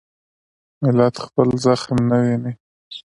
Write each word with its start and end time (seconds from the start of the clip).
ملت 0.81 1.15
خپل 1.25 1.47
زخم 1.65 1.97
نه 2.09 2.17
ویني. 2.23 2.51